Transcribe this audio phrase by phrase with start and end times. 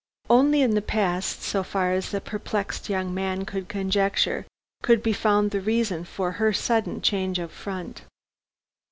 [0.31, 4.47] Only in the past so far as the perplexed young man could conjecture
[4.81, 8.01] could be found the reason for her sudden change of front.